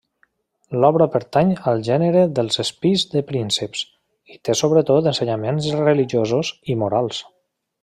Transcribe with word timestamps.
L'obra 0.83 1.07
pertany 1.15 1.51
al 1.71 1.83
gènere 1.87 2.23
dels 2.39 2.57
espills 2.63 3.05
de 3.11 3.23
prínceps, 3.33 3.83
i 4.37 4.41
té 4.49 4.57
sobretot 4.63 5.11
ensenyaments 5.13 5.69
religiosos 5.85 6.53
i 6.75 6.81
morals. 6.87 7.23